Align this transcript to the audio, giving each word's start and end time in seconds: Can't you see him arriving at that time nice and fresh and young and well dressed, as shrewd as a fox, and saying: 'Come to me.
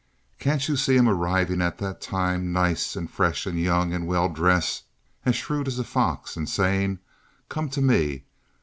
Can't 0.39 0.67
you 0.67 0.77
see 0.77 0.97
him 0.97 1.07
arriving 1.07 1.61
at 1.61 1.77
that 1.77 2.01
time 2.01 2.51
nice 2.51 2.95
and 2.95 3.07
fresh 3.07 3.45
and 3.45 3.59
young 3.59 3.93
and 3.93 4.07
well 4.07 4.29
dressed, 4.29 4.85
as 5.25 5.35
shrewd 5.35 5.67
as 5.67 5.77
a 5.77 5.83
fox, 5.83 6.35
and 6.35 6.49
saying: 6.49 6.97
'Come 7.49 7.69
to 7.69 7.81
me. 7.83 8.23